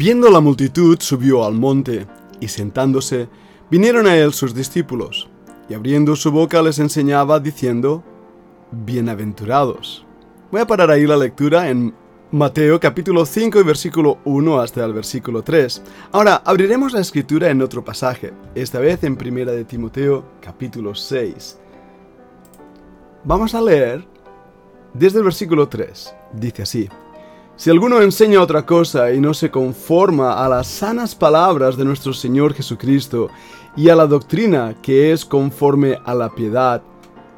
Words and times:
Viendo 0.00 0.30
la 0.30 0.40
multitud, 0.40 0.96
subió 0.98 1.44
al 1.44 1.52
monte, 1.52 2.06
y 2.40 2.48
sentándose, 2.48 3.28
vinieron 3.70 4.06
a 4.06 4.16
él 4.16 4.32
sus 4.32 4.54
discípulos, 4.54 5.28
y 5.68 5.74
abriendo 5.74 6.16
su 6.16 6.32
boca 6.32 6.62
les 6.62 6.78
enseñaba, 6.78 7.38
diciendo, 7.38 8.02
Bienaventurados. 8.70 10.06
Voy 10.50 10.62
a 10.62 10.66
parar 10.66 10.90
ahí 10.90 11.06
la 11.06 11.18
lectura 11.18 11.68
en 11.68 11.92
Mateo 12.30 12.80
capítulo 12.80 13.26
5 13.26 13.60
y 13.60 13.62
versículo 13.62 14.20
1 14.24 14.58
hasta 14.58 14.82
el 14.86 14.94
versículo 14.94 15.42
3. 15.42 15.82
Ahora 16.12 16.36
abriremos 16.46 16.94
la 16.94 17.00
escritura 17.00 17.50
en 17.50 17.60
otro 17.60 17.84
pasaje, 17.84 18.32
esta 18.54 18.78
vez 18.78 19.04
en 19.04 19.16
Primera 19.16 19.52
de 19.52 19.66
Timoteo 19.66 20.24
capítulo 20.40 20.94
6. 20.94 21.58
Vamos 23.24 23.54
a 23.54 23.60
leer 23.60 24.08
desde 24.94 25.18
el 25.18 25.24
versículo 25.24 25.68
3. 25.68 26.14
Dice 26.32 26.62
así. 26.62 26.88
Si 27.60 27.68
alguno 27.68 28.00
enseña 28.00 28.40
otra 28.40 28.64
cosa 28.64 29.12
y 29.12 29.20
no 29.20 29.34
se 29.34 29.50
conforma 29.50 30.42
a 30.42 30.48
las 30.48 30.66
sanas 30.66 31.14
palabras 31.14 31.76
de 31.76 31.84
nuestro 31.84 32.14
Señor 32.14 32.54
Jesucristo 32.54 33.28
y 33.76 33.90
a 33.90 33.96
la 33.96 34.06
doctrina 34.06 34.76
que 34.80 35.12
es 35.12 35.26
conforme 35.26 35.98
a 36.06 36.14
la 36.14 36.30
piedad, 36.30 36.80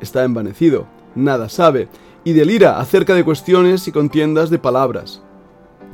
está 0.00 0.22
envanecido, 0.22 0.86
nada 1.16 1.48
sabe 1.48 1.88
y 2.22 2.34
delira 2.34 2.78
acerca 2.78 3.16
de 3.16 3.24
cuestiones 3.24 3.88
y 3.88 3.90
contiendas 3.90 4.48
de 4.48 4.60
palabras, 4.60 5.20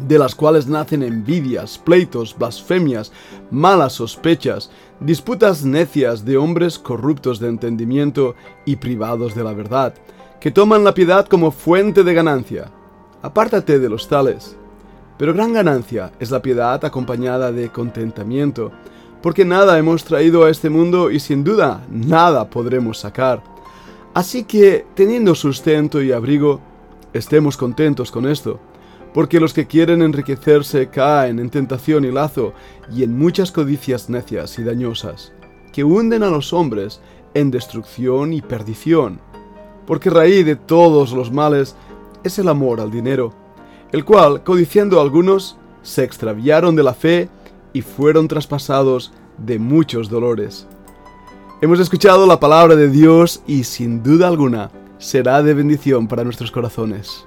de 0.06 0.18
las 0.18 0.34
cuales 0.34 0.66
nacen 0.66 1.02
envidias, 1.02 1.78
pleitos, 1.78 2.36
blasfemias, 2.36 3.12
malas 3.50 3.94
sospechas, 3.94 4.70
disputas 5.00 5.64
necias 5.64 6.26
de 6.26 6.36
hombres 6.36 6.78
corruptos 6.78 7.40
de 7.40 7.48
entendimiento 7.48 8.34
y 8.66 8.76
privados 8.76 9.34
de 9.34 9.42
la 9.42 9.54
verdad, 9.54 9.94
que 10.38 10.50
toman 10.50 10.84
la 10.84 10.92
piedad 10.92 11.26
como 11.26 11.50
fuente 11.50 12.04
de 12.04 12.12
ganancia. 12.12 12.70
Apártate 13.20 13.80
de 13.80 13.88
los 13.88 14.06
tales. 14.08 14.56
Pero 15.18 15.34
gran 15.34 15.52
ganancia 15.52 16.12
es 16.20 16.30
la 16.30 16.40
piedad 16.40 16.84
acompañada 16.84 17.50
de 17.50 17.70
contentamiento, 17.70 18.70
porque 19.20 19.44
nada 19.44 19.76
hemos 19.78 20.04
traído 20.04 20.44
a 20.44 20.50
este 20.50 20.70
mundo 20.70 21.10
y 21.10 21.18
sin 21.18 21.42
duda 21.42 21.84
nada 21.90 22.48
podremos 22.48 22.98
sacar. 22.98 23.42
Así 24.14 24.44
que, 24.44 24.86
teniendo 24.94 25.34
sustento 25.34 26.00
y 26.00 26.12
abrigo, 26.12 26.60
estemos 27.12 27.56
contentos 27.56 28.12
con 28.12 28.28
esto, 28.28 28.60
porque 29.12 29.40
los 29.40 29.52
que 29.52 29.66
quieren 29.66 30.02
enriquecerse 30.02 30.88
caen 30.88 31.40
en 31.40 31.50
tentación 31.50 32.04
y 32.04 32.12
lazo 32.12 32.52
y 32.94 33.02
en 33.02 33.18
muchas 33.18 33.50
codicias 33.50 34.08
necias 34.08 34.58
y 34.60 34.62
dañosas, 34.62 35.32
que 35.72 35.82
hunden 35.82 36.22
a 36.22 36.30
los 36.30 36.52
hombres 36.52 37.00
en 37.34 37.50
destrucción 37.50 38.32
y 38.32 38.42
perdición, 38.42 39.20
porque 39.86 40.10
raíz 40.10 40.46
de 40.46 40.54
todos 40.54 41.12
los 41.12 41.32
males 41.32 41.74
es 42.24 42.38
el 42.38 42.48
amor 42.48 42.80
al 42.80 42.90
dinero, 42.90 43.32
el 43.92 44.04
cual, 44.04 44.42
codiciando 44.42 45.00
algunos, 45.00 45.56
se 45.82 46.04
extraviaron 46.04 46.76
de 46.76 46.82
la 46.82 46.94
fe 46.94 47.28
y 47.72 47.82
fueron 47.82 48.28
traspasados 48.28 49.12
de 49.38 49.58
muchos 49.58 50.08
dolores. 50.08 50.66
Hemos 51.60 51.80
escuchado 51.80 52.26
la 52.26 52.40
palabra 52.40 52.76
de 52.76 52.88
Dios 52.88 53.42
y 53.46 53.64
sin 53.64 54.02
duda 54.02 54.28
alguna 54.28 54.70
será 54.98 55.42
de 55.42 55.54
bendición 55.54 56.08
para 56.08 56.24
nuestros 56.24 56.50
corazones. 56.50 57.24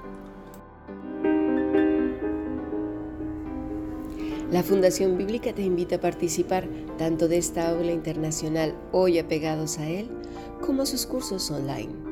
La 4.50 4.62
Fundación 4.62 5.16
Bíblica 5.16 5.54
te 5.54 5.62
invita 5.62 5.96
a 5.96 6.00
participar 6.00 6.68
tanto 6.98 7.26
de 7.26 7.38
esta 7.38 7.70
aula 7.70 7.90
internacional 7.90 8.74
hoy 8.92 9.18
apegados 9.18 9.78
a 9.78 9.88
él, 9.88 10.10
como 10.60 10.84
sus 10.84 11.06
cursos 11.06 11.50
online 11.50 12.11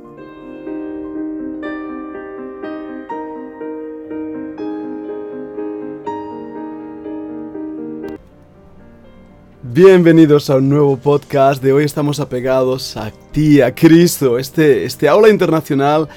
Bienvenidos 9.73 10.49
a 10.49 10.57
un 10.57 10.67
nuevo 10.67 10.97
podcast. 10.97 11.63
De 11.63 11.71
hoy 11.71 11.85
estamos 11.85 12.19
apegados 12.19 12.97
a 12.97 13.09
ti, 13.31 13.59
Cristo, 13.73 14.37
este, 14.37 14.83
este 14.83 15.07
aula 15.07 15.29
internacional 15.29 16.09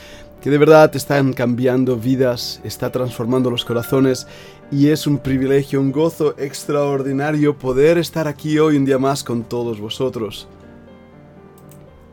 que 0.42 0.50
de 0.50 0.58
verdad 0.58 0.90
están 0.96 1.32
cambiando 1.32 1.96
vidas, 1.96 2.60
está 2.64 2.90
transformando 2.90 3.52
los 3.52 3.64
corazones 3.64 4.26
y 4.72 4.88
es 4.88 5.06
un 5.06 5.18
privilegio, 5.18 5.80
un 5.80 5.92
gozo 5.92 6.34
extraordinario 6.36 7.56
poder 7.56 7.96
estar 7.96 8.26
aquí 8.26 8.58
hoy 8.58 8.76
un 8.76 8.86
día 8.86 8.98
más 8.98 9.22
con 9.22 9.44
todos 9.44 9.78
vosotros. 9.78 10.48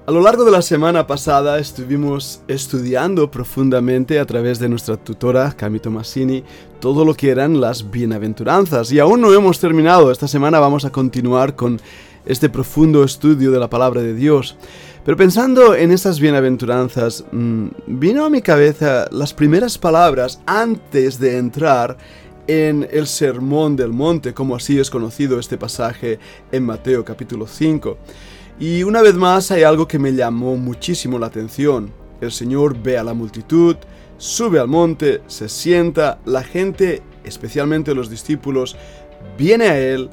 A 0.08 0.12
lo 0.12 0.20
largo 0.20 0.44
de 0.44 0.52
la 0.52 0.64
semana 0.64 1.06
pasada 1.06 1.60
estuvimos 1.60 2.42
estudiando 2.48 3.30
profundamente 3.30 4.18
a 4.18 4.26
través 4.26 4.58
de 4.58 4.68
nuestra 4.68 4.98
tutora 4.98 5.54
Cami 5.56 5.80
Tomasini 5.80 6.44
todo 6.80 7.06
lo 7.06 7.14
que 7.14 7.30
eran 7.30 7.62
las 7.62 7.92
bienaventuranzas 7.92 8.92
y 8.92 8.98
aún 8.98 9.22
no 9.22 9.32
hemos 9.32 9.60
terminado. 9.60 10.12
Esta 10.12 10.28
semana 10.28 10.60
vamos 10.60 10.86
a 10.86 10.90
continuar 10.90 11.56
con 11.56 11.80
este 12.26 12.50
profundo 12.50 13.04
estudio 13.04 13.52
de 13.52 13.60
la 13.60 13.70
palabra 13.70 14.02
de 14.02 14.16
Dios. 14.16 14.58
Pero 15.06 15.18
pensando 15.18 15.76
en 15.76 15.92
esas 15.92 16.20
bienaventuranzas, 16.20 17.24
mm, 17.32 17.68
vino 17.86 18.26
a 18.26 18.30
mi 18.32 18.42
cabeza 18.42 19.08
las 19.12 19.36
primeras 19.36 19.78
palabras 19.78 20.42
antes 20.48 21.20
de 21.20 21.38
entrar 21.38 21.98
en 22.48 22.88
el 22.92 23.06
Sermón 23.06 23.76
del 23.76 23.94
Monte, 23.94 24.34
como 24.34 24.56
así 24.56 24.80
es 24.80 24.90
conocido 24.90 25.40
este 25.40 25.60
pasaje 25.60 26.18
en 26.52 26.66
Mateo 26.66 27.06
capítulo 27.06 27.46
5. 27.46 27.98
Y 28.62 28.84
una 28.84 29.02
vez 29.02 29.16
más 29.16 29.50
hay 29.50 29.64
algo 29.64 29.88
que 29.88 29.98
me 29.98 30.14
llamó 30.14 30.56
muchísimo 30.56 31.18
la 31.18 31.26
atención. 31.26 31.92
El 32.22 32.32
Señor 32.32 32.80
ve 32.80 32.96
a 32.96 33.04
la 33.04 33.16
multitud, 33.16 33.76
sube 34.20 34.60
al 34.60 34.68
monte, 34.68 35.24
se 35.26 35.50
sienta, 35.50 36.20
la 36.26 36.44
gente, 36.44 37.02
especialmente 37.24 37.96
los 37.96 38.08
discípulos, 38.08 38.78
viene 39.36 39.66
a 39.66 39.80
Él, 39.80 40.12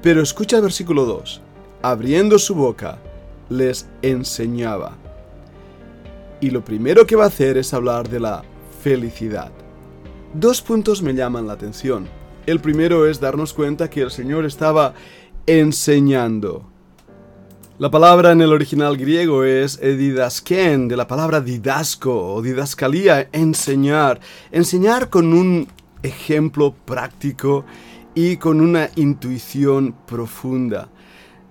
pero 0.00 0.22
escucha 0.22 0.56
el 0.56 0.62
versículo 0.62 1.04
2. 1.04 1.42
Abriendo 1.82 2.38
su 2.38 2.54
boca, 2.54 2.98
les 3.50 3.86
enseñaba. 4.00 4.96
Y 6.40 6.48
lo 6.48 6.64
primero 6.64 7.06
que 7.06 7.14
va 7.16 7.24
a 7.24 7.28
hacer 7.28 7.58
es 7.58 7.74
hablar 7.74 8.08
de 8.08 8.20
la 8.20 8.42
felicidad. 8.82 9.52
Dos 10.32 10.62
puntos 10.62 11.02
me 11.02 11.12
llaman 11.12 11.46
la 11.46 11.52
atención. 11.52 12.08
El 12.46 12.58
primero 12.58 13.06
es 13.06 13.20
darnos 13.20 13.52
cuenta 13.52 13.90
que 13.90 14.00
el 14.00 14.10
Señor 14.10 14.46
estaba 14.46 14.94
enseñando. 15.46 16.71
La 17.78 17.90
palabra 17.90 18.32
en 18.32 18.42
el 18.42 18.52
original 18.52 18.98
griego 18.98 19.44
es 19.44 19.80
didasken, 19.80 20.88
de 20.88 20.96
la 20.96 21.06
palabra 21.06 21.40
didasco 21.40 22.34
o 22.34 22.42
didascalía, 22.42 23.30
enseñar. 23.32 24.20
Enseñar 24.50 25.08
con 25.08 25.32
un 25.32 25.66
ejemplo 26.02 26.74
práctico 26.84 27.64
y 28.14 28.36
con 28.36 28.60
una 28.60 28.90
intuición 28.96 29.94
profunda. 30.06 30.90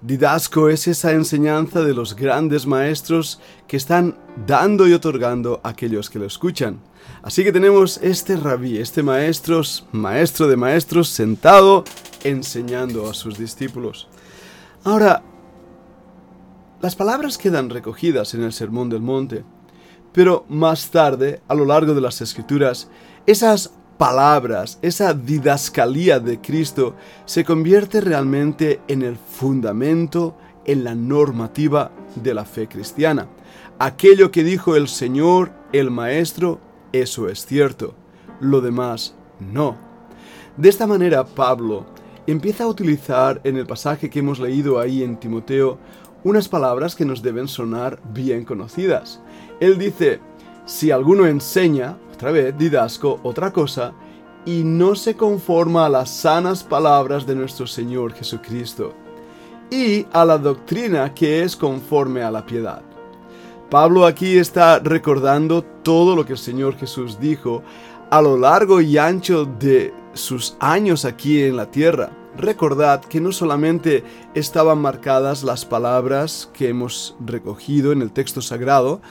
Didasco 0.01 0.69
es 0.69 0.87
esa 0.87 1.11
enseñanza 1.11 1.81
de 1.81 1.95
los 1.95 2.15
grandes 2.15 2.67
maestros 2.67 3.41
que 3.67 3.77
están 3.77 4.15
dando 4.45 4.87
y 4.87 4.93
otorgando 4.93 5.59
a 5.63 5.69
aquellos 5.69 6.11
que 6.11 6.19
lo 6.19 6.27
escuchan. 6.27 6.79
Así 7.23 7.43
que 7.43 7.51
tenemos 7.51 7.97
este 7.97 8.35
rabí, 8.35 8.77
este 8.77 9.01
maestro, 9.01 9.63
maestro 9.91 10.47
de 10.47 10.55
maestros, 10.55 11.09
sentado 11.09 11.83
enseñando 12.23 13.09
a 13.09 13.15
sus 13.15 13.39
discípulos. 13.39 14.07
Ahora, 14.83 15.23
las 16.81 16.95
palabras 16.95 17.37
quedan 17.37 17.69
recogidas 17.69 18.33
en 18.33 18.41
el 18.41 18.53
Sermón 18.53 18.89
del 18.89 19.01
Monte, 19.01 19.43
pero 20.11 20.45
más 20.49 20.89
tarde, 20.89 21.41
a 21.47 21.53
lo 21.53 21.65
largo 21.65 21.93
de 21.93 22.01
las 22.01 22.21
Escrituras, 22.21 22.89
esas 23.27 23.71
palabras, 23.99 24.79
esa 24.81 25.13
didascalía 25.13 26.19
de 26.19 26.41
Cristo 26.41 26.95
se 27.25 27.45
convierte 27.45 28.01
realmente 28.01 28.81
en 28.87 29.03
el 29.03 29.15
fundamento, 29.15 30.35
en 30.65 30.83
la 30.83 30.95
normativa 30.95 31.91
de 32.15 32.33
la 32.33 32.45
fe 32.45 32.67
cristiana. 32.67 33.27
Aquello 33.77 34.31
que 34.31 34.43
dijo 34.43 34.75
el 34.75 34.87
Señor, 34.87 35.51
el 35.73 35.91
Maestro, 35.91 36.59
eso 36.93 37.29
es 37.29 37.45
cierto. 37.45 37.93
Lo 38.39 38.59
demás, 38.59 39.13
no. 39.39 39.77
De 40.57 40.69
esta 40.69 40.87
manera, 40.87 41.25
Pablo 41.25 41.85
empieza 42.27 42.63
a 42.63 42.67
utilizar 42.67 43.39
en 43.43 43.57
el 43.57 43.65
pasaje 43.65 44.09
que 44.09 44.19
hemos 44.19 44.39
leído 44.39 44.79
ahí 44.79 45.03
en 45.03 45.17
Timoteo 45.17 45.77
unas 46.23 46.47
palabras 46.47 46.95
que 46.95 47.05
nos 47.05 47.21
deben 47.21 47.47
sonar 47.47 47.99
bien 48.13 48.45
conocidas. 48.45 49.21
Él 49.59 49.77
dice, 49.77 50.19
si 50.65 50.91
alguno 50.91 51.25
enseña, 51.25 51.97
otra 52.13 52.31
vez, 52.31 52.57
didasco, 52.57 53.19
otra 53.23 53.51
cosa, 53.51 53.93
y 54.45 54.63
no 54.63 54.95
se 54.95 55.15
conforma 55.15 55.85
a 55.85 55.89
las 55.89 56.09
sanas 56.09 56.63
palabras 56.63 57.25
de 57.25 57.35
nuestro 57.35 57.67
Señor 57.67 58.13
Jesucristo, 58.13 58.93
y 59.69 60.05
a 60.11 60.25
la 60.25 60.37
doctrina 60.37 61.13
que 61.13 61.43
es 61.43 61.55
conforme 61.55 62.21
a 62.21 62.31
la 62.31 62.45
piedad. 62.45 62.81
Pablo 63.69 64.05
aquí 64.05 64.37
está 64.37 64.79
recordando 64.79 65.63
todo 65.63 66.15
lo 66.15 66.25
que 66.25 66.33
el 66.33 66.39
Señor 66.39 66.75
Jesús 66.75 67.19
dijo 67.19 67.63
a 68.09 68.21
lo 68.21 68.37
largo 68.37 68.81
y 68.81 68.97
ancho 68.97 69.45
de 69.45 69.93
sus 70.13 70.57
años 70.59 71.05
aquí 71.05 71.41
en 71.41 71.55
la 71.55 71.71
tierra. 71.71 72.11
Recordad 72.37 73.03
que 73.03 73.19
no 73.19 73.31
solamente 73.31 74.03
estaban 74.35 74.79
marcadas 74.79 75.43
las 75.43 75.65
palabras 75.65 76.49
que 76.53 76.69
hemos 76.69 77.15
recogido 77.25 77.91
en 77.91 78.01
el 78.01 78.11
texto 78.11 78.41
sagrado, 78.41 79.01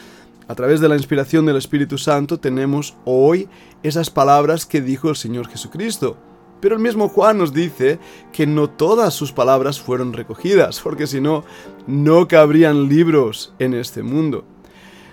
a 0.50 0.55
través 0.56 0.81
de 0.81 0.88
la 0.88 0.96
inspiración 0.96 1.46
del 1.46 1.56
Espíritu 1.56 1.96
Santo 1.96 2.40
tenemos 2.40 2.96
hoy 3.05 3.49
esas 3.84 4.11
palabras 4.11 4.67
que 4.67 4.81
dijo 4.81 5.08
el 5.08 5.14
Señor 5.14 5.46
Jesucristo. 5.46 6.17
Pero 6.61 6.75
el 6.75 6.82
mismo 6.82 7.08
Juan 7.08 7.38
nos 7.38 7.52
dice 7.52 8.00
que 8.32 8.49
no 8.49 8.69
todas 8.69 9.14
sus 9.14 9.32
palabras 9.32 9.81
fueron 9.81 10.12
recogidas, 10.12 10.81
porque 10.81 11.06
si 11.06 11.20
no, 11.20 11.44
no 11.87 12.26
cabrían 12.26 12.88
libros 12.88 13.55
en 13.61 13.75
este 13.75 14.02
mundo. 14.02 14.44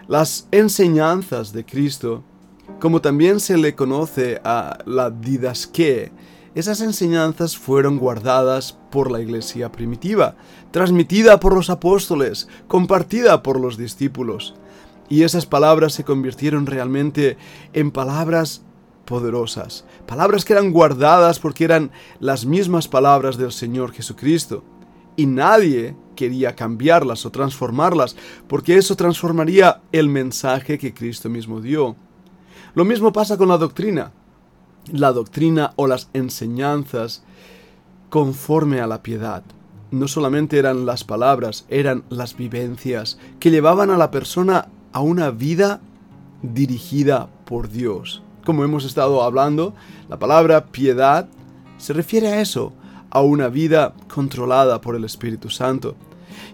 Las 0.08 0.48
enseñanzas 0.52 1.54
de 1.54 1.66
Cristo, 1.66 2.24
como 2.80 3.02
también 3.02 3.40
se 3.40 3.58
le 3.58 3.76
conoce 3.76 4.42
a 4.44 4.80
la 4.86 5.12
didasque, 5.12 6.12
esas 6.58 6.82
enseñanzas 6.82 7.56
fueron 7.56 8.00
guardadas 8.00 8.80
por 8.90 9.12
la 9.12 9.22
iglesia 9.22 9.72
primitiva, 9.72 10.36
transmitida 10.72 11.40
por 11.40 11.54
los 11.54 11.70
apóstoles, 11.70 12.48
compartida 12.68 13.44
por 13.44 13.60
los 13.60 13.78
discípulos. 13.78 14.56
Y 15.08 15.22
esas 15.22 15.46
palabras 15.46 15.94
se 15.94 16.04
convirtieron 16.04 16.66
realmente 16.66 17.38
en 17.74 17.92
palabras 17.92 18.64
poderosas, 19.06 19.86
palabras 20.08 20.46
que 20.46 20.54
eran 20.54 20.72
guardadas 20.72 21.38
porque 21.38 21.64
eran 21.64 21.92
las 22.20 22.48
mismas 22.48 22.88
palabras 22.88 23.38
del 23.38 23.52
Señor 23.52 23.92
Jesucristo. 23.92 24.64
Y 25.16 25.28
nadie 25.28 25.96
quería 26.16 26.56
cambiarlas 26.56 27.24
o 27.28 27.32
transformarlas, 27.32 28.16
porque 28.48 28.78
eso 28.78 28.96
transformaría 28.96 29.84
el 29.92 30.10
mensaje 30.10 30.80
que 30.80 30.96
Cristo 30.96 31.30
mismo 31.30 31.62
dio. 31.62 31.96
Lo 32.74 32.84
mismo 32.84 33.14
pasa 33.14 33.38
con 33.38 33.48
la 33.48 33.60
doctrina. 33.60 34.12
La 34.92 35.12
doctrina 35.12 35.74
o 35.76 35.88
las 35.88 36.10
enseñanzas 36.14 37.24
conforme 38.10 38.80
a 38.80 38.88
la 38.88 39.04
piedad. 39.04 39.44
No 39.92 40.08
solamente 40.08 40.58
eran 40.58 40.86
las 40.86 41.04
palabras, 41.04 41.66
eran 41.70 42.04
las 42.10 42.36
vivencias 42.36 43.18
que 43.40 43.52
llevaban 43.52 43.90
a 43.90 43.98
la 43.98 44.12
persona 44.12 44.70
a 44.92 45.02
una 45.02 45.32
vida 45.32 45.82
dirigida 46.42 47.30
por 47.46 47.70
Dios. 47.70 48.22
Como 48.46 48.64
hemos 48.64 48.86
estado 48.86 49.24
hablando, 49.24 49.74
la 50.10 50.20
palabra 50.20 50.68
piedad 50.68 51.28
se 51.78 51.94
refiere 51.94 52.28
a 52.30 52.42
eso, 52.42 52.74
a 53.10 53.22
una 53.22 53.48
vida 53.48 53.94
controlada 54.14 54.82
por 54.82 54.96
el 54.96 55.04
Espíritu 55.04 55.50
Santo. 55.50 55.96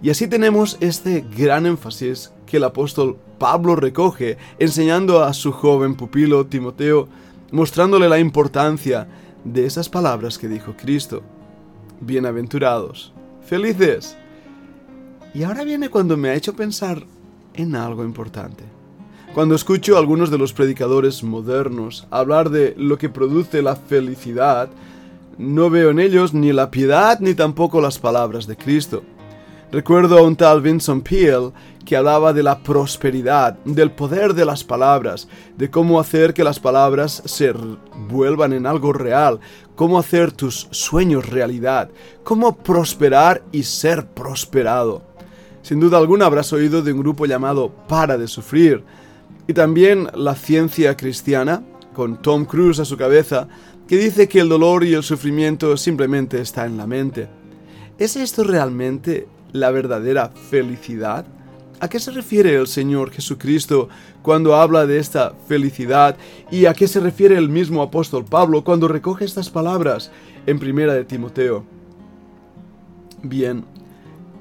Y 0.02 0.10
así 0.10 0.28
tenemos 0.28 0.78
este 0.80 1.26
gran 1.36 1.66
énfasis 1.66 2.32
que 2.46 2.58
el 2.58 2.64
apóstol 2.64 3.18
Pablo 3.38 3.76
recoge, 3.76 4.38
enseñando 4.60 5.24
a 5.24 5.34
su 5.34 5.52
joven 5.52 5.96
pupilo 5.96 6.46
Timoteo, 6.46 7.08
mostrándole 7.54 8.10
la 8.10 8.18
importancia 8.18 9.08
de 9.44 9.68
esas 9.68 9.88
palabras 9.88 10.40
que 10.40 10.48
dijo 10.48 10.74
Cristo. 10.76 11.22
Bienaventurados, 12.02 13.14
felices. 13.46 14.18
Y 15.36 15.44
ahora 15.44 15.64
viene 15.64 15.90
cuando 15.90 16.18
me 16.18 16.30
ha 16.30 16.34
hecho 16.34 16.56
pensar 16.56 17.04
en 17.54 17.76
algo 17.76 18.04
importante. 18.04 18.64
Cuando 19.36 19.54
escucho 19.54 19.96
a 19.96 20.00
algunos 20.00 20.32
de 20.32 20.40
los 20.40 20.52
predicadores 20.52 21.24
modernos 21.24 22.08
hablar 22.10 22.50
de 22.50 22.74
lo 22.76 22.98
que 22.98 23.10
produce 23.10 23.62
la 23.62 23.76
felicidad, 23.76 24.70
no 25.38 25.70
veo 25.70 25.92
en 25.92 26.00
ellos 26.00 26.34
ni 26.34 26.54
la 26.54 26.72
piedad 26.72 27.20
ni 27.20 27.36
tampoco 27.36 27.82
las 27.82 28.00
palabras 28.00 28.48
de 28.48 28.58
Cristo. 28.58 29.04
Recuerdo 29.74 30.20
a 30.20 30.22
un 30.22 30.36
tal 30.36 30.62
Vincent 30.62 31.04
Peale 31.04 31.52
que 31.84 31.98
hablaba 31.98 32.32
de 32.32 32.44
la 32.44 32.60
prosperidad, 32.60 33.58
del 33.66 33.90
poder 33.90 34.36
de 34.36 34.46
las 34.46 34.64
palabras, 34.64 35.28
de 35.58 35.72
cómo 35.72 36.00
hacer 36.00 36.36
que 36.36 36.44
las 36.44 36.60
palabras 36.60 37.24
se 37.26 37.52
vuelvan 38.08 38.54
en 38.54 38.68
algo 38.68 38.94
real, 38.94 39.40
cómo 39.76 39.98
hacer 39.98 40.32
tus 40.32 40.68
sueños 40.70 41.28
realidad, 41.28 41.90
cómo 42.24 42.56
prosperar 42.56 43.42
y 43.52 43.64
ser 43.64 44.06
prosperado. 44.06 45.02
Sin 45.64 45.80
duda 45.80 45.98
alguna 45.98 46.28
habrás 46.28 46.54
oído 46.54 46.84
de 46.84 46.94
un 46.94 47.00
grupo 47.00 47.26
llamado 47.26 47.72
Para 47.88 48.16
de 48.20 48.28
Sufrir. 48.28 48.84
Y 49.48 49.54
también 49.54 50.08
la 50.14 50.36
ciencia 50.36 50.96
cristiana, 50.96 51.64
con 51.96 52.22
Tom 52.22 52.46
Cruise 52.46 52.80
a 52.80 52.86
su 52.86 52.96
cabeza, 52.96 53.48
que 53.88 53.98
dice 53.98 54.28
que 54.28 54.40
el 54.40 54.50
dolor 54.50 54.84
y 54.84 54.94
el 54.94 55.02
sufrimiento 55.02 55.76
simplemente 55.78 56.40
está 56.40 56.68
en 56.68 56.78
la 56.78 56.86
mente. 56.86 57.28
¿Es 57.98 58.16
esto 58.16 58.44
realmente 58.44 59.28
la 59.54 59.72
verdadera 59.72 60.30
felicidad? 60.50 61.26
¿A 61.80 61.90
qué 61.90 62.00
se 62.00 62.12
refiere 62.12 62.56
el 62.56 62.68
Señor 62.68 63.12
Jesucristo 63.12 63.90
cuando 64.22 64.56
habla 64.56 64.86
de 64.86 65.00
esta 65.00 65.34
felicidad? 65.48 66.18
¿Y 66.52 66.66
a 66.66 66.74
qué 66.74 66.88
se 66.88 67.00
refiere 67.00 67.38
el 67.38 67.50
mismo 67.50 67.82
apóstol 67.82 68.26
Pablo 68.26 68.64
cuando 68.64 68.88
recoge 68.88 69.26
estas 69.26 69.50
palabras 69.50 70.12
en 70.46 70.60
primera 70.60 70.94
de 70.94 71.06
Timoteo? 71.06 71.66
Bien, 73.22 73.66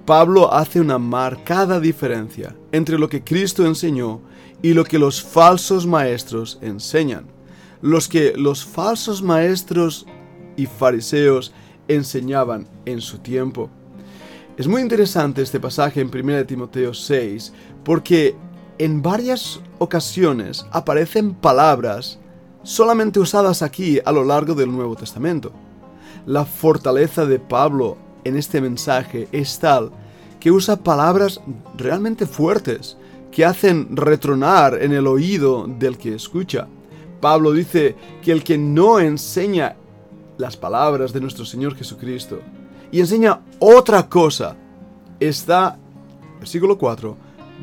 Pablo 0.04 0.52
hace 0.52 0.80
una 0.80 0.98
marcada 0.98 1.78
diferencia 1.78 2.56
entre 2.72 2.98
lo 2.98 3.08
que 3.08 3.22
Cristo 3.22 3.66
enseñó 3.66 4.20
y 4.62 4.74
lo 4.74 4.84
que 4.84 4.98
los 4.98 5.22
falsos 5.22 5.86
maestros 5.86 6.58
enseñan. 6.62 7.26
Los 7.80 8.08
que 8.08 8.34
los 8.36 8.64
falsos 8.64 9.22
maestros 9.22 10.06
y 10.56 10.66
fariseos 10.66 11.52
enseñaban 11.88 12.68
en 12.84 13.00
su 13.00 13.18
tiempo. 13.18 13.70
Es 14.62 14.68
muy 14.68 14.80
interesante 14.80 15.42
este 15.42 15.58
pasaje 15.58 16.00
en 16.00 16.08
1 16.14 16.46
Timoteo 16.46 16.94
6 16.94 17.52
porque 17.82 18.36
en 18.78 19.02
varias 19.02 19.58
ocasiones 19.80 20.64
aparecen 20.70 21.34
palabras 21.34 22.20
solamente 22.62 23.18
usadas 23.18 23.62
aquí 23.62 23.98
a 24.04 24.12
lo 24.12 24.22
largo 24.22 24.54
del 24.54 24.70
Nuevo 24.70 24.94
Testamento. 24.94 25.50
La 26.26 26.44
fortaleza 26.44 27.26
de 27.26 27.40
Pablo 27.40 27.98
en 28.22 28.36
este 28.36 28.60
mensaje 28.60 29.26
es 29.32 29.58
tal 29.58 29.90
que 30.38 30.52
usa 30.52 30.76
palabras 30.76 31.40
realmente 31.76 32.24
fuertes 32.24 32.96
que 33.32 33.44
hacen 33.44 33.96
retronar 33.96 34.80
en 34.80 34.92
el 34.92 35.08
oído 35.08 35.66
del 35.66 35.98
que 35.98 36.14
escucha. 36.14 36.68
Pablo 37.20 37.50
dice 37.50 37.96
que 38.22 38.30
el 38.30 38.44
que 38.44 38.58
no 38.58 39.00
enseña 39.00 39.74
las 40.38 40.56
palabras 40.56 41.12
de 41.12 41.20
nuestro 41.20 41.44
Señor 41.44 41.74
Jesucristo 41.74 42.38
y 42.92 43.00
enseña 43.00 43.40
otra 43.58 44.08
cosa, 44.08 44.54
está, 45.18 45.78
versículo 46.38 46.78
4, 46.78 47.16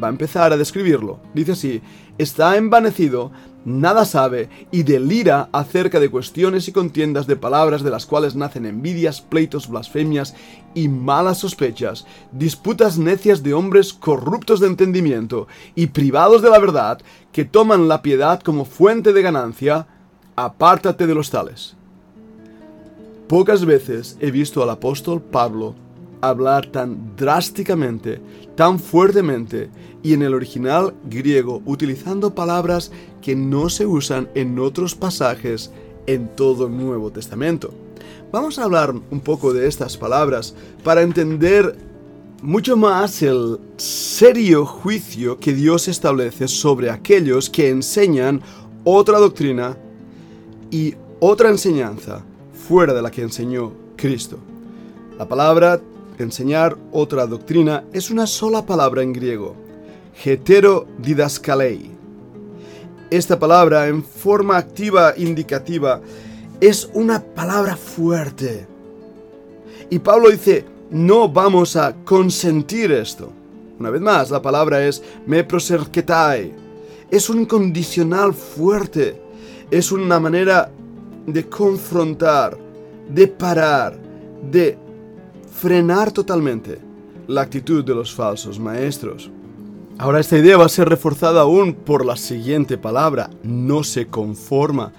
va 0.04 0.08
a 0.08 0.12
empezar 0.12 0.52
a 0.52 0.58
describirlo. 0.58 1.20
Dice 1.34 1.54
así, 1.54 1.82
está 2.18 2.58
envanecido 2.58 3.32
nada 3.66 4.06
sabe 4.06 4.50
y 4.72 4.84
delira 4.84 5.50
acerca 5.52 6.00
de 6.00 6.10
cuestiones 6.10 6.68
y 6.68 6.72
contiendas 6.72 7.28
de 7.28 7.36
palabras 7.36 7.84
de 7.84 7.92
las 7.92 8.06
cuales 8.06 8.36
nacen 8.36 8.66
envidias, 8.66 9.22
pleitos, 9.22 9.70
blasfemias 9.70 10.36
y 10.74 10.88
malas 10.88 11.40
sospechas, 11.40 12.06
disputas 12.32 12.98
necias 12.98 13.44
de 13.44 13.54
hombres 13.54 13.94
corruptos 13.94 14.60
de 14.60 14.68
entendimiento 14.68 15.48
y 15.76 15.88
privados 15.88 16.42
de 16.42 16.50
la 16.50 16.60
verdad, 16.60 17.00
que 17.32 17.46
toman 17.46 17.88
la 17.88 18.02
piedad 18.02 18.42
como 18.42 18.66
fuente 18.66 19.14
de 19.14 19.22
ganancia, 19.22 19.88
apártate 20.36 21.06
de 21.06 21.16
los 21.16 21.30
tales. 21.30 21.76
Pocas 23.30 23.64
veces 23.64 24.18
he 24.22 24.32
visto 24.32 24.64
al 24.64 24.72
apóstol 24.72 25.22
Pablo 25.22 25.76
hablar 26.20 26.66
tan 26.66 27.16
drásticamente, 27.16 28.20
tan 28.56 28.80
fuertemente 28.80 29.70
y 30.02 30.14
en 30.14 30.24
el 30.24 30.34
original 30.34 30.96
griego 31.04 31.62
utilizando 31.68 32.34
palabras 32.34 32.92
que 33.22 33.36
no 33.36 33.70
se 33.70 33.86
usan 33.86 34.30
en 34.34 34.58
otros 34.58 34.96
pasajes 34.96 35.70
en 36.08 36.28
todo 36.36 36.66
el 36.66 36.76
Nuevo 36.76 37.12
Testamento. 37.12 37.72
Vamos 38.32 38.58
a 38.58 38.64
hablar 38.64 38.96
un 39.12 39.20
poco 39.20 39.54
de 39.54 39.68
estas 39.68 39.96
palabras 39.96 40.56
para 40.84 41.04
entender 41.04 41.78
mucho 42.42 42.78
más 42.78 43.22
el 43.22 43.60
serio 43.78 44.66
juicio 44.66 45.38
que 45.38 45.54
Dios 45.54 45.88
establece 45.88 46.48
sobre 46.48 46.90
aquellos 46.90 47.52
que 47.52 47.70
enseñan 47.70 48.42
otra 48.84 49.20
doctrina 49.20 49.78
y 50.72 50.96
otra 51.20 51.50
enseñanza 51.50 52.26
fuera 52.70 52.94
de 52.94 53.02
la 53.02 53.10
que 53.10 53.24
enseñó 53.24 53.72
Cristo. 53.96 54.38
La 55.18 55.28
palabra 55.28 55.82
enseñar 56.20 56.78
otra 56.92 57.26
doctrina 57.26 57.84
es 57.94 58.12
una 58.12 58.28
sola 58.28 58.64
palabra 58.64 59.02
en 59.02 59.12
griego, 59.12 59.56
didaskalei. 61.00 61.90
Esta 63.10 63.40
palabra 63.40 63.88
en 63.88 64.04
forma 64.04 64.56
activa 64.56 65.16
indicativa 65.18 66.00
es 66.62 66.88
una 66.94 67.20
palabra 67.24 67.76
fuerte. 67.76 68.68
Y 69.90 69.98
Pablo 69.98 70.30
dice, 70.30 70.64
no 70.92 71.28
vamos 71.28 71.76
a 71.76 71.96
consentir 72.06 72.92
esto. 72.92 73.32
Una 73.80 73.90
vez 73.90 74.02
más, 74.02 74.30
la 74.30 74.44
palabra 74.44 74.86
es 74.86 75.02
me 75.26 75.44
proserketai. 75.44 76.54
Es 77.10 77.32
un 77.32 77.48
condicional 77.48 78.32
fuerte. 78.32 79.20
Es 79.72 79.92
una 79.92 80.20
manera 80.20 80.70
de 81.34 81.48
confrontar, 81.48 82.58
de 83.10 83.28
parar, 83.28 84.00
de 84.52 84.78
frenar 85.52 86.12
totalmente 86.12 86.80
la 87.28 87.42
actitud 87.42 87.84
de 87.84 87.96
los 87.96 88.14
falsos 88.14 88.60
maestros. 88.60 89.30
Ahora 89.98 90.20
esta 90.20 90.38
idea 90.38 90.58
va 90.58 90.66
a 90.66 90.70
ser 90.70 90.88
reforzada 90.88 91.42
aún 91.42 91.74
por 91.74 92.06
la 92.06 92.16
siguiente 92.16 92.78
palabra, 92.78 93.30
no 93.44 93.84
se 93.84 94.08
conforma. 94.08 94.94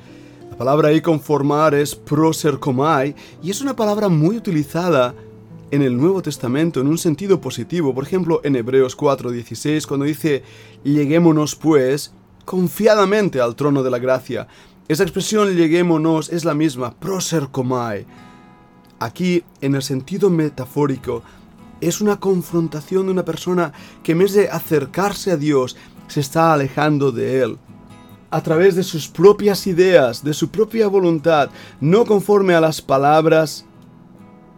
La 0.51 0.57
palabra 0.57 0.89
ahí 0.89 1.01
conformar 1.01 1.75
es 1.75 1.95
prosercomai 1.95 3.15
y 3.43 3.51
es 3.51 3.63
una 3.63 3.75
palabra 3.75 4.09
muy 4.09 4.37
utilizada 4.37 5.15
en 5.71 5.83
el 5.83 5.97
Nuevo 5.97 6.21
Testamento 6.21 6.81
en 6.81 6.89
un 6.89 6.99
sentido 6.99 7.41
positivo. 7.41 7.95
Por 7.95 8.05
ejemplo, 8.05 8.41
en 8.45 8.57
Hebreos 8.57 8.97
4:16 8.97 9.87
cuando 9.87 10.05
dice, 10.05 10.43
lleguémonos 10.85 11.57
pues 11.57 12.13
confiadamente 12.45 13.41
al 13.41 13.55
trono 13.55 13.83
de 13.83 13.91
la 13.91 13.99
gracia. 13.99 14.49
Esa 14.91 15.05
expresión 15.05 15.55
lleguémonos 15.55 16.31
es 16.31 16.45
la 16.45 16.53
misma, 16.53 16.93
prosercomai. 16.93 18.07
Aquí, 18.99 19.45
en 19.61 19.77
el 19.77 19.83
sentido 19.85 20.31
metafórico, 20.31 21.23
es 21.81 22.01
una 22.01 22.19
confrontación 22.19 23.07
de 23.07 23.13
una 23.13 23.25
persona 23.25 23.73
que 24.03 24.11
en 24.11 24.19
vez 24.19 24.33
de 24.33 24.49
acercarse 24.49 25.31
a 25.31 25.37
Dios, 25.37 25.77
se 26.09 26.19
está 26.19 26.53
alejando 26.53 27.13
de 27.13 27.41
Él. 27.41 27.59
A 28.33 28.43
través 28.43 28.75
de 28.75 28.83
sus 28.83 29.07
propias 29.07 29.69
ideas, 29.69 30.25
de 30.25 30.35
su 30.35 30.51
propia 30.51 30.89
voluntad, 30.89 31.51
no 31.81 32.05
conforme 32.05 32.55
a 32.55 32.61
las 32.61 32.83
palabras 32.83 33.67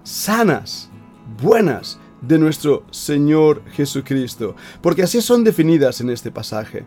sanas, 0.02 0.88
buenas 1.42 1.98
de 2.22 2.38
nuestro 2.38 2.86
Señor 2.90 3.62
Jesucristo, 3.72 4.56
porque 4.80 5.02
así 5.02 5.20
son 5.20 5.44
definidas 5.44 6.00
en 6.00 6.08
este 6.08 6.30
pasaje. 6.30 6.86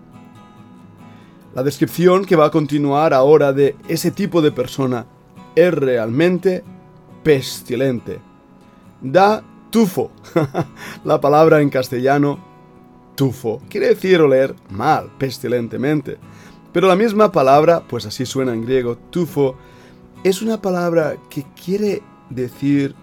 La 1.56 1.64
descripción 1.64 2.26
que 2.26 2.36
va 2.36 2.48
a 2.48 2.52
continuar 2.52 3.14
ahora 3.14 3.54
de 3.54 3.78
ese 3.88 4.12
tipo 4.12 4.42
de 4.42 4.52
persona 4.52 5.06
es 5.56 5.74
realmente 5.74 6.66
pestilente. 7.24 8.20
Da 9.02 9.42
tufo. 9.70 10.12
la 11.06 11.22
palabra 11.22 11.62
en 11.62 11.70
castellano 11.70 12.44
tufo 13.16 13.62
quiere 13.70 13.88
decir 13.88 14.20
oler 14.20 14.54
mal, 14.70 15.10
pestilentemente. 15.18 16.18
Pero 16.74 16.90
la 16.90 16.98
misma 16.98 17.32
palabra, 17.32 17.84
pues 17.88 18.06
así 18.06 18.26
suena 18.26 18.52
en 18.54 18.66
griego, 18.66 18.98
tufo, 19.10 19.56
es 20.26 20.42
una 20.42 20.62
palabra 20.62 21.16
que 21.30 21.46
quiere 21.64 22.04
decir 22.30 22.96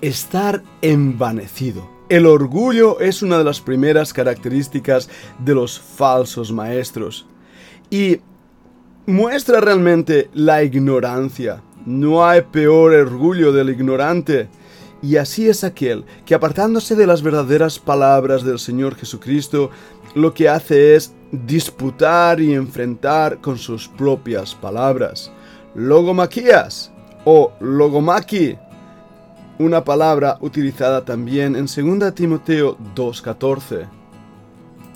estar 0.00 0.64
envanecido. 0.82 1.88
El 2.08 2.26
orgullo 2.26 2.98
es 2.98 3.22
una 3.22 3.38
de 3.38 3.44
las 3.44 3.60
primeras 3.60 4.12
características 4.12 5.08
de 5.38 5.54
los 5.54 5.78
falsos 5.78 6.50
maestros 6.50 7.28
y 7.90 8.20
muestra 9.06 9.60
realmente 9.60 10.30
la 10.34 10.62
ignorancia. 10.62 11.62
No 11.86 12.26
hay 12.26 12.42
peor 12.42 12.94
orgullo 12.94 13.52
del 13.52 13.70
ignorante 13.70 14.48
y 15.04 15.18
así 15.18 15.48
es 15.48 15.64
aquel 15.64 16.04
que 16.24 16.34
apartándose 16.34 16.94
de 16.94 17.06
las 17.06 17.22
verdaderas 17.22 17.78
palabras 17.78 18.42
del 18.42 18.58
Señor 18.58 18.94
Jesucristo, 18.94 19.70
lo 20.14 20.32
que 20.32 20.48
hace 20.48 20.94
es 20.94 21.12
disputar 21.30 22.40
y 22.40 22.54
enfrentar 22.54 23.40
con 23.42 23.58
sus 23.58 23.86
propias 23.86 24.54
palabras. 24.54 25.30
Logomaquías 25.74 26.90
o 27.26 27.52
logomaki, 27.60 28.56
una 29.58 29.84
palabra 29.84 30.38
utilizada 30.40 31.04
también 31.04 31.54
en 31.54 31.66
2 31.66 32.14
Timoteo 32.14 32.78
2.14, 32.94 33.86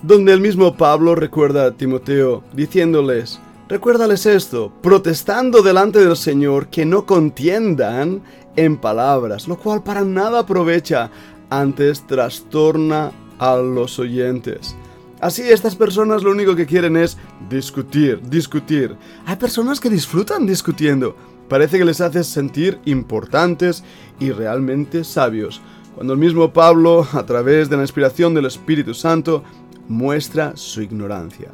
donde 0.02 0.32
el 0.32 0.40
mismo 0.40 0.76
Pablo 0.76 1.14
recuerda 1.14 1.66
a 1.66 1.72
Timoteo 1.72 2.42
diciéndoles, 2.52 3.40
Recuérdales 3.68 4.24
esto, 4.24 4.72
protestando 4.80 5.60
delante 5.60 6.02
del 6.02 6.16
Señor 6.16 6.68
que 6.68 6.86
no 6.86 7.04
contiendan 7.04 8.22
en 8.56 8.78
palabras, 8.78 9.46
lo 9.46 9.58
cual 9.58 9.82
para 9.82 10.04
nada 10.04 10.40
aprovecha, 10.40 11.10
antes 11.50 12.06
trastorna 12.06 13.12
a 13.38 13.56
los 13.56 13.98
oyentes. 13.98 14.74
Así 15.20 15.42
estas 15.42 15.76
personas 15.76 16.22
lo 16.22 16.30
único 16.30 16.56
que 16.56 16.64
quieren 16.64 16.96
es 16.96 17.18
discutir, 17.50 18.22
discutir. 18.22 18.96
Hay 19.26 19.36
personas 19.36 19.80
que 19.80 19.90
disfrutan 19.90 20.46
discutiendo. 20.46 21.14
Parece 21.48 21.76
que 21.76 21.84
les 21.84 22.00
hace 22.00 22.24
sentir 22.24 22.78
importantes 22.86 23.84
y 24.18 24.30
realmente 24.30 25.04
sabios. 25.04 25.60
Cuando 25.94 26.12
el 26.14 26.20
mismo 26.20 26.52
Pablo, 26.52 27.06
a 27.12 27.26
través 27.26 27.68
de 27.68 27.76
la 27.76 27.82
inspiración 27.82 28.32
del 28.32 28.46
Espíritu 28.46 28.94
Santo, 28.94 29.42
muestra 29.88 30.56
su 30.56 30.82
ignorancia. 30.82 31.50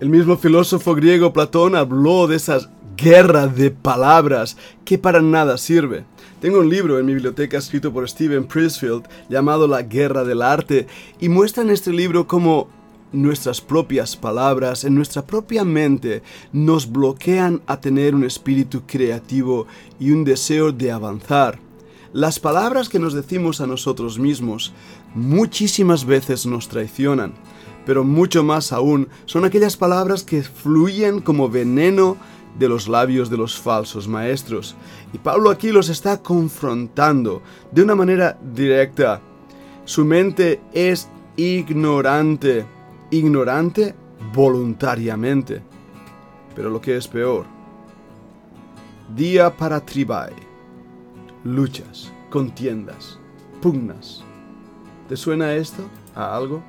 El 0.00 0.08
mismo 0.08 0.36
filósofo 0.36 0.94
griego 0.94 1.32
Platón 1.32 1.74
habló 1.76 2.26
de 2.26 2.36
esas 2.36 2.68
guerras 2.96 3.56
de 3.56 3.70
palabras 3.70 4.56
que 4.84 4.98
para 4.98 5.22
nada 5.22 5.58
sirve. 5.58 6.04
Tengo 6.40 6.58
un 6.58 6.68
libro 6.68 6.98
en 6.98 7.06
mi 7.06 7.14
biblioteca 7.14 7.58
escrito 7.58 7.92
por 7.92 8.08
Steven 8.08 8.44
Prisfield 8.44 9.04
llamado 9.28 9.68
La 9.68 9.82
Guerra 9.82 10.24
del 10.24 10.42
Arte 10.42 10.86
y 11.20 11.28
muestra 11.28 11.62
en 11.62 11.70
este 11.70 11.92
libro 11.92 12.26
cómo 12.26 12.68
nuestras 13.12 13.60
propias 13.60 14.16
palabras, 14.16 14.84
en 14.84 14.94
nuestra 14.94 15.24
propia 15.24 15.64
mente, 15.64 16.22
nos 16.52 16.90
bloquean 16.90 17.62
a 17.66 17.80
tener 17.80 18.14
un 18.14 18.24
espíritu 18.24 18.82
creativo 18.86 19.66
y 20.00 20.10
un 20.10 20.24
deseo 20.24 20.72
de 20.72 20.90
avanzar. 20.90 21.60
Las 22.12 22.40
palabras 22.40 22.88
que 22.88 22.98
nos 22.98 23.14
decimos 23.14 23.60
a 23.60 23.66
nosotros 23.66 24.18
mismos 24.18 24.72
muchísimas 25.14 26.04
veces 26.04 26.44
nos 26.44 26.68
traicionan 26.68 27.34
pero 27.84 28.04
mucho 28.04 28.42
más 28.44 28.72
aún 28.72 29.08
son 29.24 29.44
aquellas 29.44 29.76
palabras 29.76 30.22
que 30.22 30.42
fluyen 30.42 31.20
como 31.20 31.48
veneno 31.48 32.16
de 32.58 32.68
los 32.68 32.88
labios 32.88 33.30
de 33.30 33.36
los 33.36 33.58
falsos 33.58 34.06
maestros. 34.08 34.76
Y 35.12 35.18
Pablo 35.18 35.50
aquí 35.50 35.70
los 35.70 35.88
está 35.88 36.22
confrontando 36.22 37.42
de 37.70 37.82
una 37.82 37.94
manera 37.94 38.38
directa. 38.54 39.20
Su 39.84 40.04
mente 40.04 40.60
es 40.72 41.08
ignorante, 41.36 42.66
ignorante 43.10 43.94
voluntariamente. 44.34 45.62
Pero 46.54 46.68
lo 46.70 46.80
que 46.80 46.96
es 46.96 47.08
peor, 47.08 47.46
día 49.16 49.56
para 49.56 49.80
tribai, 49.84 50.34
luchas, 51.44 52.12
contiendas, 52.30 53.18
pugnas. 53.60 54.22
¿Te 55.08 55.16
suena 55.16 55.54
esto 55.54 55.82
a 56.14 56.36
algo? 56.36 56.62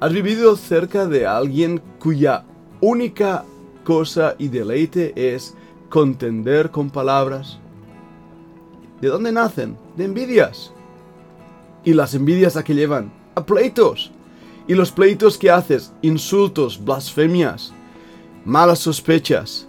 ¿Has 0.00 0.12
vivido 0.12 0.54
cerca 0.54 1.06
de 1.06 1.26
alguien 1.26 1.82
cuya 1.98 2.44
única 2.80 3.44
cosa 3.82 4.36
y 4.38 4.46
deleite 4.46 5.12
es 5.34 5.56
contender 5.88 6.70
con 6.70 6.88
palabras? 6.88 7.58
¿De 9.00 9.08
dónde 9.08 9.32
nacen? 9.32 9.76
De 9.96 10.04
envidias. 10.04 10.72
¿Y 11.84 11.94
las 11.94 12.14
envidias 12.14 12.56
a 12.56 12.62
qué 12.62 12.76
llevan? 12.76 13.12
A 13.34 13.44
pleitos. 13.44 14.12
¿Y 14.68 14.74
los 14.74 14.92
pleitos 14.92 15.36
que 15.36 15.50
haces? 15.50 15.92
Insultos, 16.02 16.84
blasfemias, 16.84 17.72
malas 18.44 18.78
sospechas. 18.78 19.66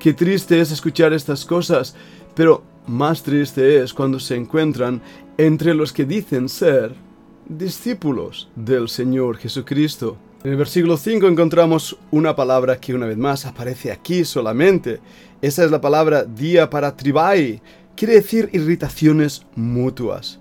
Qué 0.00 0.12
triste 0.12 0.60
es 0.60 0.72
escuchar 0.72 1.12
estas 1.12 1.44
cosas, 1.44 1.94
pero 2.34 2.64
más 2.88 3.22
triste 3.22 3.80
es 3.80 3.94
cuando 3.94 4.18
se 4.18 4.34
encuentran 4.34 5.00
entre 5.38 5.72
los 5.72 5.92
que 5.92 6.04
dicen 6.04 6.48
ser 6.48 7.05
discípulos 7.48 8.48
del 8.56 8.88
Señor 8.88 9.36
Jesucristo. 9.36 10.16
En 10.44 10.52
el 10.52 10.56
versículo 10.56 10.96
5 10.96 11.26
encontramos 11.26 11.96
una 12.10 12.34
palabra 12.34 12.78
que 12.80 12.94
una 12.94 13.06
vez 13.06 13.16
más 13.16 13.46
aparece 13.46 13.92
aquí 13.92 14.24
solamente. 14.24 15.00
Esa 15.42 15.64
es 15.64 15.70
la 15.70 15.80
palabra 15.80 16.24
día 16.24 16.68
para 16.70 16.96
tribai. 16.96 17.60
Quiere 17.96 18.14
decir 18.14 18.50
irritaciones 18.52 19.46
mutuas. 19.54 20.40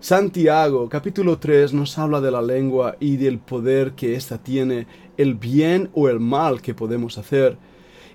Santiago 0.00 0.88
capítulo 0.88 1.38
3 1.38 1.74
nos 1.74 1.98
habla 1.98 2.20
de 2.20 2.30
la 2.30 2.42
lengua 2.42 2.96
y 3.00 3.16
del 3.16 3.38
poder 3.38 3.92
que 3.92 4.14
ésta 4.14 4.38
tiene, 4.38 4.86
el 5.16 5.34
bien 5.34 5.90
o 5.94 6.08
el 6.08 6.20
mal 6.20 6.62
que 6.62 6.74
podemos 6.74 7.18
hacer. 7.18 7.56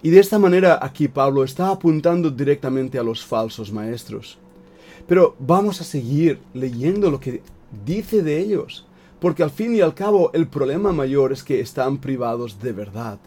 Y 0.01 0.09
de 0.09 0.19
esta 0.19 0.39
manera 0.39 0.79
aquí 0.81 1.07
Pablo 1.07 1.43
está 1.43 1.69
apuntando 1.69 2.29
directamente 2.29 2.97
a 2.99 3.03
los 3.03 3.23
falsos 3.23 3.71
maestros. 3.71 4.37
Pero 5.07 5.35
vamos 5.39 5.81
a 5.81 5.83
seguir 5.83 6.39
leyendo 6.53 7.11
lo 7.11 7.19
que 7.19 7.41
dice 7.85 8.21
de 8.21 8.39
ellos, 8.39 8.85
porque 9.19 9.43
al 9.43 9.49
fin 9.49 9.75
y 9.75 9.81
al 9.81 9.93
cabo 9.93 10.31
el 10.33 10.47
problema 10.47 10.91
mayor 10.91 11.31
es 11.31 11.43
que 11.43 11.59
están 11.59 11.97
privados 11.97 12.61
de 12.61 12.73
verdad. 12.73 13.19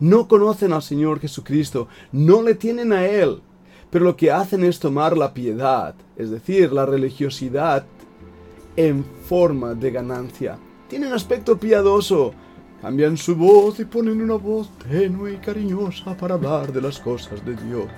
No 0.00 0.26
conocen 0.26 0.72
al 0.72 0.82
Señor 0.82 1.20
Jesucristo, 1.20 1.86
no 2.10 2.42
le 2.42 2.54
tienen 2.54 2.92
a 2.92 3.06
Él, 3.06 3.40
pero 3.90 4.04
lo 4.04 4.16
que 4.16 4.32
hacen 4.32 4.64
es 4.64 4.80
tomar 4.80 5.16
la 5.16 5.32
piedad, 5.32 5.94
es 6.16 6.30
decir, 6.30 6.72
la 6.72 6.86
religiosidad, 6.86 7.84
en 8.74 9.04
forma 9.26 9.74
de 9.74 9.90
ganancia. 9.90 10.58
Tienen 10.88 11.12
aspecto 11.12 11.58
piadoso, 11.58 12.32
cambian 12.80 13.16
su 13.16 13.36
voz 13.36 13.78
y 13.80 13.84
ponen 13.84 14.20
una 14.20 14.34
voz 14.34 14.70
tenue 14.90 15.34
y 15.34 15.36
cariñosa 15.36 16.16
para 16.16 16.34
hablar 16.34 16.72
de 16.72 16.80
las 16.80 16.98
cosas 16.98 17.44
de 17.44 17.54
Dios. 17.54 17.90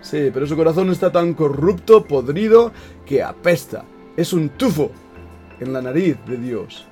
Sí, 0.00 0.30
pero 0.32 0.46
su 0.46 0.56
corazón 0.56 0.90
está 0.90 1.12
tan 1.12 1.34
corrupto, 1.34 2.04
podrido, 2.04 2.72
que 3.04 3.22
apesta 3.22 3.84
es 4.18 4.32
un 4.32 4.48
tufo 4.48 4.90
en 5.60 5.72
la 5.72 5.80
nariz 5.80 6.16
de 6.26 6.36
Dios. 6.36 6.84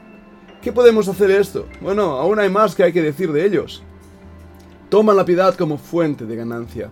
¿Qué 0.62 0.70
podemos 0.72 1.08
hacer 1.08 1.28
esto? 1.32 1.66
Bueno, 1.80 2.12
aún 2.12 2.38
hay 2.38 2.48
más 2.48 2.76
que 2.76 2.84
hay 2.84 2.92
que 2.92 3.02
decir 3.02 3.32
de 3.32 3.44
ellos. 3.44 3.82
Toma 4.88 5.12
la 5.12 5.24
piedad 5.24 5.56
como 5.56 5.76
fuente 5.76 6.24
de 6.24 6.36
ganancia. 6.36 6.88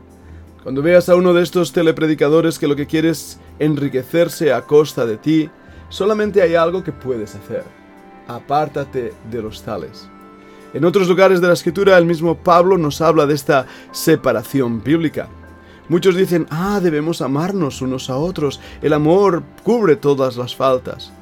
Cuando 0.64 0.82
veas 0.82 1.08
a 1.08 1.14
uno 1.14 1.32
de 1.34 1.42
estos 1.44 1.72
telepredicadores 1.72 2.58
que 2.58 2.66
lo 2.66 2.74
que 2.74 2.88
quiere 2.88 3.10
es 3.10 3.38
enriquecerse 3.60 4.52
a 4.52 4.62
costa 4.62 5.06
de 5.06 5.18
ti, 5.18 5.50
solamente 5.88 6.42
hay 6.42 6.56
algo 6.56 6.82
que 6.82 6.90
puedes 6.90 7.36
hacer. 7.36 7.62
apártate 8.26 9.12
de 9.30 9.40
los 9.40 9.62
tales. 9.62 10.08
En 10.72 10.84
otros 10.84 11.08
lugares 11.08 11.40
de 11.40 11.46
la 11.46 11.52
escritura 11.52 11.96
el 11.96 12.06
mismo 12.06 12.36
Pablo 12.36 12.76
nos 12.76 13.00
habla 13.00 13.26
de 13.26 13.34
esta 13.34 13.66
separación 13.92 14.82
bíblica. 14.82 15.28
Muchos 15.88 16.16
dicen, 16.16 16.46
ah, 16.50 16.80
debemos 16.82 17.20
amarnos 17.20 17.82
unos 17.82 18.08
a 18.08 18.16
otros, 18.16 18.60
el 18.80 18.92
amor 18.94 19.42
cubre 19.62 19.96
todas 19.96 20.36
las 20.36 20.56
faltas. 20.56 21.12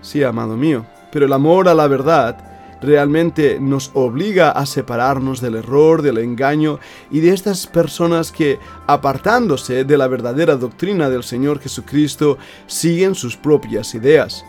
Sí, 0.00 0.22
amado 0.24 0.56
mío, 0.56 0.86
pero 1.12 1.26
el 1.26 1.32
amor 1.32 1.68
a 1.68 1.74
la 1.74 1.86
verdad 1.86 2.48
realmente 2.80 3.58
nos 3.60 3.90
obliga 3.94 4.50
a 4.50 4.66
separarnos 4.66 5.40
del 5.40 5.56
error, 5.56 6.02
del 6.02 6.18
engaño 6.18 6.78
y 7.10 7.20
de 7.20 7.32
estas 7.32 7.66
personas 7.66 8.32
que, 8.32 8.58
apartándose 8.86 9.84
de 9.84 9.98
la 9.98 10.08
verdadera 10.08 10.56
doctrina 10.56 11.08
del 11.10 11.24
Señor 11.24 11.60
Jesucristo, 11.60 12.38
siguen 12.66 13.14
sus 13.14 13.36
propias 13.36 13.94
ideas. 13.94 14.44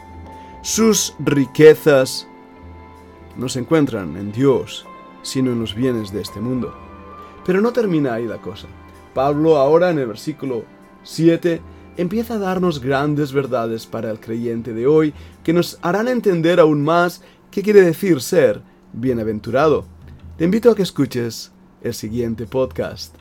Sus 0.62 1.14
riquezas 1.20 2.28
no 3.38 3.50
se 3.50 3.60
encuentran 3.60 4.18
en 4.18 4.32
Dios, 4.32 4.86
sino 5.22 5.52
en 5.52 5.60
los 5.60 5.74
bienes 5.74 6.12
de 6.12 6.22
este 6.22 6.40
mundo. 6.40 6.76
Pero 7.46 7.62
no 7.62 7.72
termina 7.72 8.14
ahí 8.14 8.26
la 8.26 8.38
cosa. 8.38 8.68
Pablo 9.20 9.58
ahora 9.58 9.90
en 9.90 10.00
el 10.00 10.08
versículo 10.08 10.64
7 11.04 11.60
empieza 11.98 12.36
a 12.36 12.40
darnos 12.40 12.80
grandes 12.80 13.34
verdades 13.34 13.86
para 13.86 14.10
el 14.12 14.22
creyente 14.22 14.74
de 14.74 14.88
hoy 14.88 15.14
que 15.44 15.52
nos 15.52 15.78
harán 15.82 16.08
entender 16.08 16.62
aún 16.62 16.86
más 16.86 17.22
qué 17.52 17.62
quiere 17.62 17.82
decir 17.82 18.22
ser 18.22 18.62
bienaventurado. 18.94 19.84
Te 20.38 20.46
invito 20.46 20.72
a 20.72 20.76
que 20.78 20.84
escuches 20.84 21.52
el 21.82 21.94
siguiente 21.94 22.46
podcast. 22.46 23.14